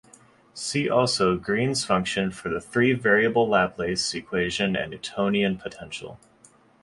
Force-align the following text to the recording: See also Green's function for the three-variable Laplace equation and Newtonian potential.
See 0.55 0.89
also 0.89 1.37
Green's 1.37 1.85
function 1.85 2.31
for 2.31 2.49
the 2.49 2.59
three-variable 2.59 3.47
Laplace 3.47 4.15
equation 4.15 4.75
and 4.75 4.89
Newtonian 4.89 5.59
potential. 5.59 6.19